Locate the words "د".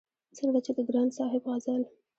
0.75-0.79